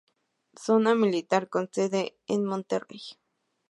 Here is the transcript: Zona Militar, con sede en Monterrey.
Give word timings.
Zona 0.63 0.93
Militar, 0.95 1.47
con 1.53 1.63
sede 1.75 2.03
en 2.33 2.43
Monterrey. 2.49 3.03